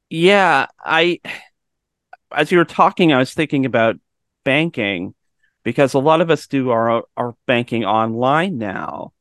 [0.10, 1.19] Yeah, I
[2.34, 3.97] as you were talking, I was thinking about
[4.43, 5.13] banking
[5.63, 9.13] because a lot of us do our our banking online now.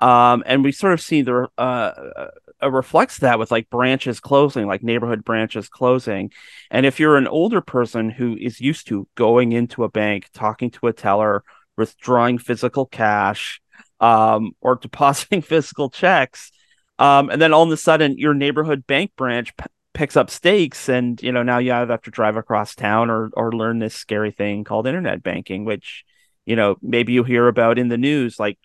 [0.00, 2.30] Um, and we sort of see the uh,
[2.62, 6.30] uh, reflects that with like branches closing, like neighborhood branches closing.
[6.70, 10.70] And if you're an older person who is used to going into a bank, talking
[10.72, 11.42] to a teller,
[11.76, 13.60] withdrawing physical cash,
[14.00, 16.50] um, or depositing physical checks,
[16.98, 20.88] um, and then all of a sudden your neighborhood bank branch p- picks up stakes,
[20.88, 24.30] and you know now you have to drive across town or or learn this scary
[24.30, 26.04] thing called internet banking, which
[26.44, 28.58] you know maybe you hear about in the news, like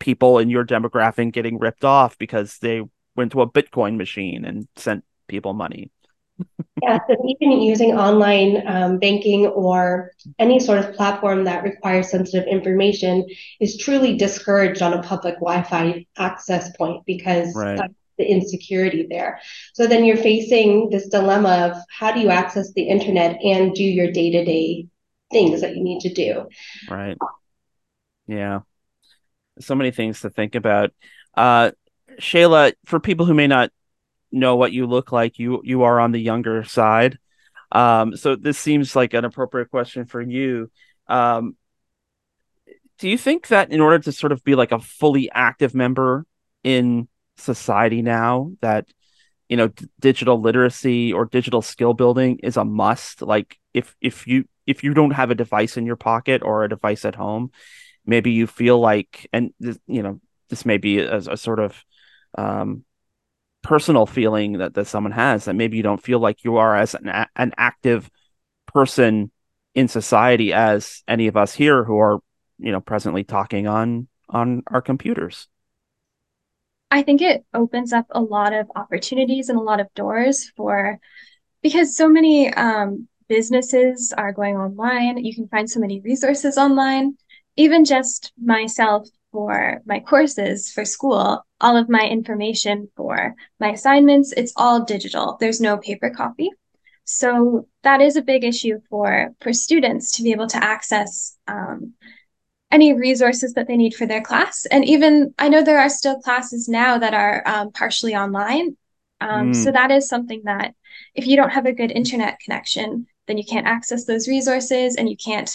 [0.00, 2.82] people in your demographic getting ripped off because they
[3.14, 5.90] went to a Bitcoin machine and sent people money.
[6.82, 12.48] yeah, so even using online um, banking or any sort of platform that requires sensitive
[12.48, 13.26] information
[13.60, 17.90] is truly discouraged on a public Wi-Fi access point because right.
[18.16, 19.38] the insecurity there.
[19.74, 23.84] So then you're facing this dilemma of how do you access the internet and do
[23.84, 24.86] your day-to-day
[25.30, 26.48] things that you need to do.
[26.88, 27.18] Right.
[28.26, 28.60] Yeah.
[29.58, 30.92] So many things to think about.
[31.34, 31.72] Uh,
[32.18, 33.70] Shayla, for people who may not
[34.32, 37.18] know what you look like, you you are on the younger side.
[37.72, 40.70] Um, so this seems like an appropriate question for you.
[41.08, 41.56] Um,
[42.98, 46.26] do you think that in order to sort of be like a fully active member
[46.62, 48.86] in society now, that
[49.48, 53.22] you know d- digital literacy or digital skill building is a must?
[53.22, 56.68] Like if if you if you don't have a device in your pocket or a
[56.68, 57.50] device at home,
[58.10, 59.54] maybe you feel like, and
[59.86, 60.20] you know
[60.50, 61.82] this may be a, a sort of
[62.36, 62.84] um,
[63.62, 66.94] personal feeling that, that someone has that maybe you don't feel like you are as
[66.94, 68.10] an, an active
[68.66, 69.30] person
[69.74, 72.18] in society as any of us here who are
[72.58, 75.48] you know presently talking on on our computers.
[76.90, 80.98] I think it opens up a lot of opportunities and a lot of doors for
[81.62, 85.24] because so many um, businesses are going online.
[85.24, 87.16] You can find so many resources online
[87.56, 94.32] even just myself for my courses for school, all of my information for my assignments,
[94.32, 95.36] it's all digital.
[95.38, 96.50] There's no paper copy.
[97.04, 101.94] So that is a big issue for for students to be able to access um,
[102.70, 104.64] any resources that they need for their class.
[104.66, 108.76] And even I know there are still classes now that are um, partially online.
[109.20, 109.56] Um, mm.
[109.56, 110.74] So that is something that
[111.14, 115.08] if you don't have a good internet connection, then you can't access those resources and
[115.08, 115.50] you can't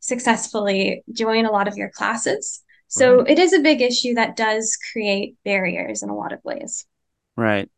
[0.00, 2.62] successfully join a lot of your classes.
[2.88, 3.30] So right.
[3.30, 6.86] it is a big issue that does create barriers in a lot of ways.
[7.36, 7.70] Right.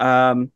[0.00, 0.52] Um,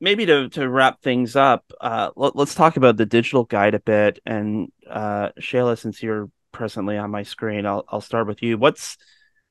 [0.00, 3.80] maybe to to wrap things up, uh, let, us talk about the digital guide a
[3.80, 4.20] bit.
[4.26, 8.58] And uh, Shayla, since you're presently on my screen, I'll I'll start with you.
[8.58, 8.98] What's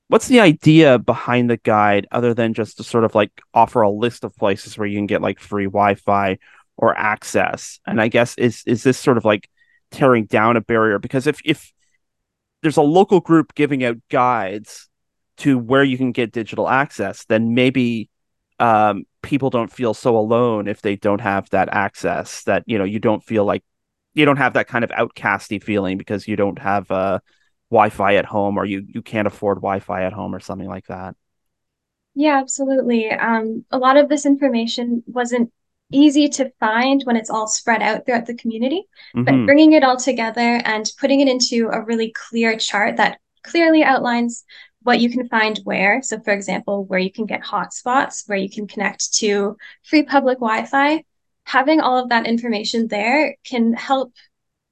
[0.08, 3.90] what's the idea behind the guide, other than just to sort of like offer a
[3.90, 6.38] list of places where you can get like free Wi-Fi
[6.78, 7.80] or access?
[7.88, 9.50] And I guess is is this sort of like
[9.94, 11.00] tearing down a barrier?
[11.00, 11.72] Because if if
[12.62, 14.90] there's a local group giving out guides
[15.38, 18.10] to where you can get digital access, then maybe
[18.60, 22.44] um, people don't feel so alone if they don't have that access.
[22.44, 23.64] That you know you don't feel like
[24.14, 27.20] you don't have that kind of outcasty feeling because you don't have uh,
[27.72, 31.16] Wi-Fi at home or you you can't afford Wi-Fi at home or something like that.
[32.16, 33.10] Yeah, absolutely.
[33.10, 35.52] Um, a lot of this information wasn't
[35.94, 38.84] easy to find when it's all spread out throughout the community.
[39.16, 39.24] Mm-hmm.
[39.24, 43.84] But bringing it all together and putting it into a really clear chart that clearly
[43.84, 44.44] outlines
[44.84, 46.02] what you can find where.
[46.02, 50.40] So, for example, where you can get hotspots, where you can connect to free public
[50.40, 51.04] Wi Fi.
[51.46, 54.14] Having all of that information there can help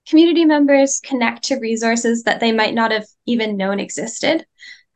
[0.07, 4.45] community members connect to resources that they might not have even known existed.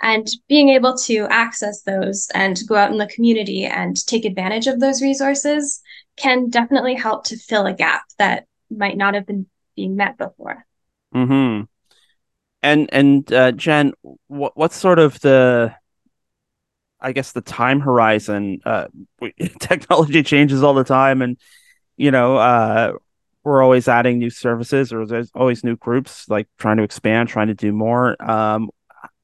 [0.02, 4.68] And being able to access those and go out in the community and take advantage
[4.68, 5.82] of those resources
[6.18, 10.66] can definitely help to fill a gap that might not have been being met before.
[11.14, 11.62] Hmm.
[12.64, 13.94] And and uh, Jen,
[14.28, 15.76] what what's sort of the
[17.00, 18.62] I guess the time horizon.
[18.66, 18.88] Uh,
[19.20, 21.38] we, technology changes all the time, and
[21.98, 22.94] you know, uh,
[23.44, 27.48] we're always adding new services, or there's always new groups like trying to expand, trying
[27.48, 28.22] to do more.
[28.22, 28.72] Um,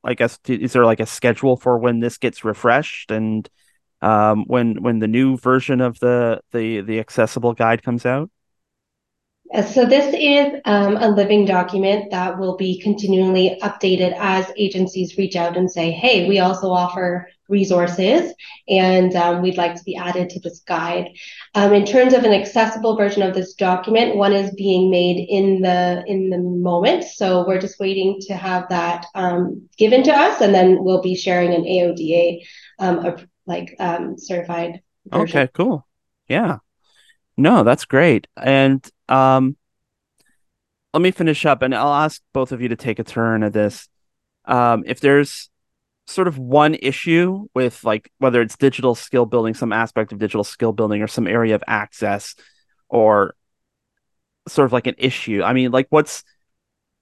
[0.04, 3.50] I guess is there like a schedule for when this gets refreshed and
[4.02, 8.30] um, when when the new version of the the the accessible guide comes out?
[9.54, 15.18] Uh, so this is um, a living document that will be continually updated as agencies
[15.18, 18.34] reach out and say, hey, we also offer resources
[18.70, 21.10] and um, we'd like to be added to this guide.
[21.54, 25.62] Um, in terms of an accessible version of this document, one is being made in
[25.62, 27.04] the in the moment.
[27.04, 31.16] So we're just waiting to have that um, given to us and then we'll be
[31.16, 32.45] sharing an AODA
[33.46, 35.38] like um, certified version.
[35.38, 35.88] Okay, cool.
[36.28, 36.58] Yeah.
[37.38, 38.28] No, that's great.
[38.38, 39.58] And um,
[40.94, 43.54] let me finish up, and I'll ask both of you to take a turn at
[43.54, 43.88] this.
[44.46, 45.50] Um, if there's
[46.08, 50.44] sort of one issue with like whether it's digital skill building, some aspect of digital
[50.44, 52.36] skill building, or some area of access,
[52.89, 53.36] or
[54.48, 55.42] sort of like an issue.
[55.44, 56.24] I mean, like what's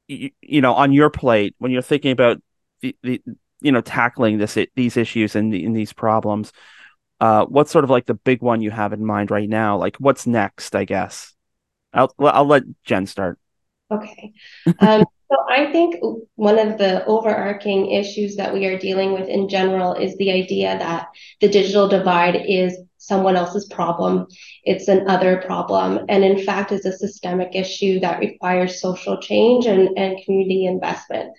[0.08, 2.42] you, you know on your plate when you're thinking about
[2.82, 3.22] the, the
[3.62, 6.52] you know tackling this these issues and, and these problems
[7.20, 9.78] uh, what's sort of like the big one you have in mind right now?
[9.78, 10.76] Like, what's next?
[10.76, 11.34] I guess
[11.94, 13.38] I'll I'll let Jen start.
[13.92, 14.34] Okay.
[14.80, 15.96] Um, so I think
[16.36, 20.78] one of the overarching issues that we are dealing with in general is the idea
[20.78, 21.08] that
[21.42, 24.28] the digital divide is someone else's problem.
[24.64, 26.06] It's an other problem.
[26.10, 31.34] And in fact, is a systemic issue that requires social change and, and community investment.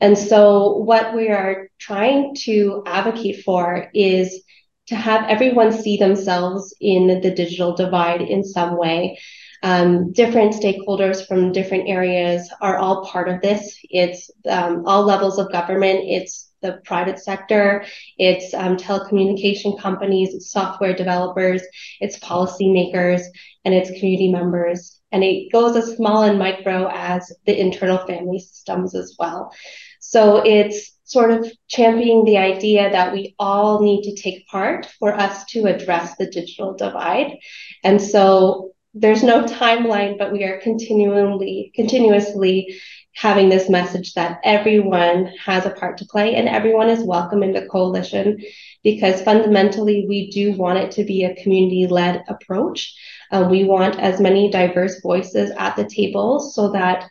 [0.00, 4.42] And so what we are trying to advocate for is
[4.86, 9.18] to have everyone see themselves in the digital divide in some way.
[9.62, 13.78] Um, different stakeholders from different areas are all part of this.
[13.90, 16.00] It's um, all levels of government.
[16.04, 17.84] It's the private sector.
[18.18, 20.34] It's um, telecommunication companies.
[20.34, 21.62] It's software developers.
[22.00, 23.22] It's policymakers,
[23.64, 25.00] and it's community members.
[25.12, 29.52] And it goes as small and micro as the internal family systems as well.
[30.00, 35.12] So it's sort of championing the idea that we all need to take part for
[35.12, 37.36] us to address the digital divide.
[37.82, 42.80] And so there's no timeline, but we are continually, continuously
[43.14, 47.52] having this message that everyone has a part to play and everyone is welcome in
[47.52, 48.38] the coalition
[48.84, 52.94] because fundamentally we do want it to be a community led approach.
[53.30, 57.08] Uh, we want as many diverse voices at the table so that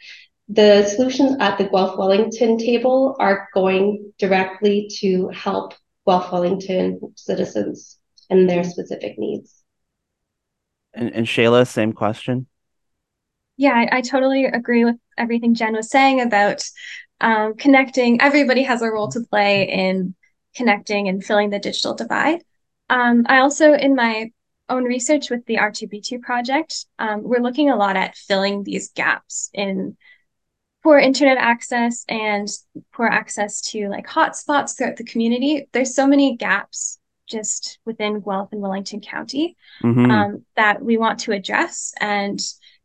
[0.48, 5.76] the solutions at the Guelph Wellington table are going directly to help
[6.08, 9.64] Guelph Wellington citizens and their specific needs.
[10.94, 12.48] And, and Shayla, same question.
[13.60, 16.64] Yeah, I, I, totally agree with everything Jen was saying about
[17.20, 18.22] um, connecting.
[18.22, 20.16] Everybody has a role to play in
[20.56, 22.42] connecting and filling the digital divide.
[22.90, 24.32] Um, I also, in my
[24.70, 29.50] own research with the R2B2 project, um, we're looking a lot at filling these gaps
[29.54, 29.98] in
[30.82, 32.48] poor internet access and
[32.94, 35.68] poor access to like hotspots throughout the community.
[35.74, 36.98] There's so many gaps
[37.28, 40.10] just within Guelph and Wellington County mm-hmm.
[40.10, 42.40] um, that we want to address and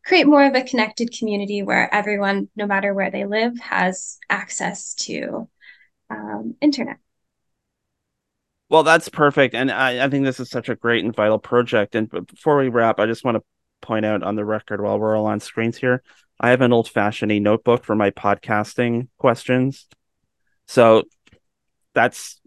[0.05, 4.95] create more of a connected community where everyone, no matter where they live, has access
[4.95, 5.49] to
[6.11, 6.97] um, internet.
[8.69, 9.55] Well, that's perfect.
[9.55, 11.95] And I, I think this is such a great and vital project.
[11.95, 13.43] And before we wrap, I just want to
[13.81, 16.03] point out on the record while we're all on screens here
[16.41, 19.87] I have an old fashioned notebook for my podcasting questions.
[20.67, 21.05] So
[21.95, 22.41] that's,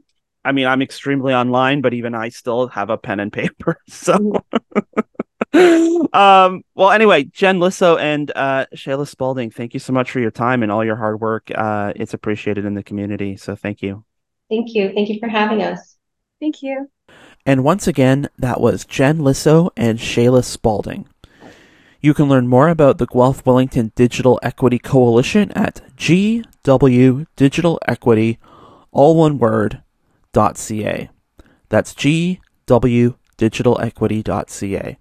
[0.44, 3.80] I mean, I'm extremely online, but even I still have a pen and paper.
[3.90, 4.44] So,
[5.54, 10.32] um, well, anyway, Jen Lisso and uh, Shayla Spalding, thank you so much for your
[10.32, 11.50] time and all your hard work.
[11.54, 13.38] Uh, it's appreciated in the community.
[13.38, 14.04] So thank you.
[14.50, 14.92] Thank you.
[14.94, 15.98] Thank you for having us.
[16.40, 16.90] Thank you.
[17.46, 21.08] And once again, that was Jen Lisso and Shayla Spalding.
[22.00, 28.38] You can learn more about the Guelph Wellington Digital Equity Coalition at gwdigitalequity,
[28.92, 29.82] all one word,
[30.32, 31.10] dot .ca.
[31.70, 31.96] That's
[33.38, 34.98] gwdigitalequity.ca.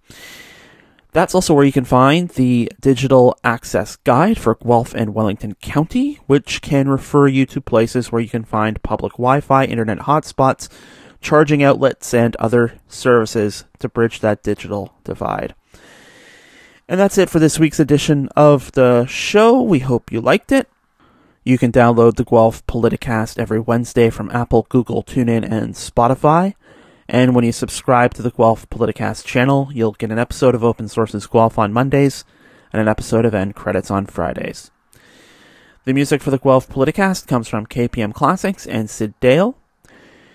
[1.12, 6.20] That's also where you can find the Digital Access Guide for Guelph and Wellington County,
[6.26, 10.68] which can refer you to places where you can find public Wi Fi, internet hotspots,
[11.22, 15.54] charging outlets, and other services to bridge that digital divide.
[16.86, 19.62] And that's it for this week's edition of the show.
[19.62, 20.68] We hope you liked it.
[21.44, 26.54] You can download the Guelph Politicast every Wednesday from Apple, Google, TuneIn, and Spotify.
[27.08, 30.88] And when you subscribe to the Guelph Politicast channel, you'll get an episode of Open
[30.88, 32.24] Sources Guelph on Mondays
[32.72, 34.70] and an episode of End Credits on Fridays.
[35.84, 39.56] The music for the Guelph Politicast comes from KPM Classics and Syd Dale.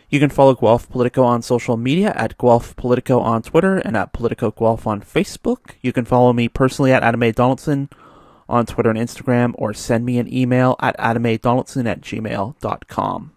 [0.10, 4.14] You can follow Guelph Politico on social media at Guelph Politico on Twitter and at
[4.14, 5.76] Politico Guelph on Facebook.
[5.82, 7.32] You can follow me personally at Adam A.
[7.34, 7.90] Donaldson
[8.48, 13.32] on Twitter and Instagram, or send me an email at adamadonaldson at gmail.com.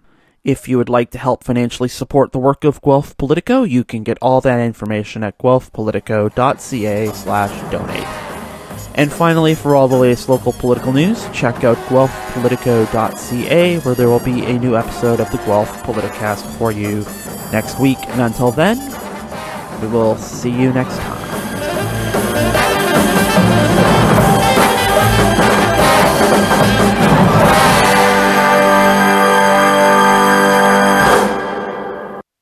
[0.45, 4.03] If you would like to help financially support the work of Guelph Politico, you can
[4.03, 8.07] get all that information at guelphpolitico.ca slash donate.
[8.95, 14.21] And finally, for all the latest local political news, check out guelphpolitico.ca where there will
[14.21, 17.07] be a new episode of the Guelph Politicast for you
[17.51, 17.99] next week.
[18.09, 18.77] And until then,
[19.81, 21.44] we will see you next time.